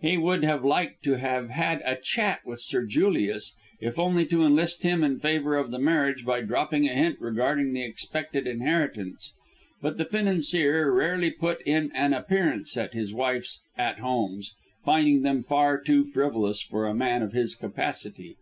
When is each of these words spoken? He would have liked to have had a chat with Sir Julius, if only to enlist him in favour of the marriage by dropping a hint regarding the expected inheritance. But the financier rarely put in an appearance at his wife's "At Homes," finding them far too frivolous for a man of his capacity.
He 0.00 0.16
would 0.16 0.44
have 0.44 0.64
liked 0.64 1.02
to 1.02 1.14
have 1.18 1.50
had 1.50 1.82
a 1.84 1.96
chat 1.96 2.46
with 2.46 2.60
Sir 2.60 2.86
Julius, 2.86 3.56
if 3.80 3.98
only 3.98 4.24
to 4.26 4.44
enlist 4.46 4.84
him 4.84 5.02
in 5.02 5.18
favour 5.18 5.56
of 5.56 5.72
the 5.72 5.80
marriage 5.80 6.24
by 6.24 6.42
dropping 6.42 6.86
a 6.88 6.92
hint 6.94 7.16
regarding 7.20 7.72
the 7.72 7.82
expected 7.82 8.46
inheritance. 8.46 9.32
But 9.82 9.98
the 9.98 10.04
financier 10.04 10.92
rarely 10.92 11.32
put 11.32 11.60
in 11.62 11.90
an 11.92 12.12
appearance 12.12 12.76
at 12.76 12.94
his 12.94 13.12
wife's 13.12 13.62
"At 13.76 13.98
Homes," 13.98 14.54
finding 14.84 15.22
them 15.22 15.42
far 15.42 15.80
too 15.80 16.04
frivolous 16.04 16.62
for 16.62 16.86
a 16.86 16.94
man 16.94 17.20
of 17.22 17.32
his 17.32 17.56
capacity. 17.56 18.36